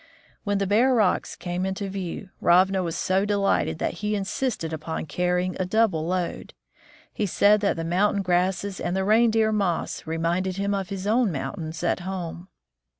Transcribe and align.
When 0.43 0.57
the 0.57 0.65
bare 0.65 0.95
rocks 0.95 1.35
came 1.35 1.63
in 1.63 1.75
view, 1.75 2.31
Ravna 2.39 2.81
was 2.81 2.95
so 2.95 3.23
delighted 3.23 3.77
that 3.77 3.99
he 4.01 4.15
insisted 4.15 4.73
upon 4.73 5.05
carrying 5.05 5.55
a 5.59 5.65
double 5.67 6.07
load. 6.07 6.55
He 7.13 7.27
said 7.27 7.59
that 7.61 7.75
the 7.75 7.83
mountain 7.83 8.23
grasses 8.23 8.79
and 8.79 8.95
the 8.95 9.05
reindeer 9.05 9.51
moss 9.51 10.07
reminded 10.07 10.57
him 10.57 10.73
of 10.73 10.89
his 10.89 11.05
own 11.05 11.31
mountains 11.31 11.83
at 11.83 11.99
home. 11.99 12.47